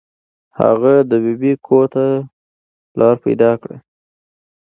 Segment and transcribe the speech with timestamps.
[0.59, 2.03] هغه د ببۍ کور ته
[2.99, 3.77] لاره پیدا کړه.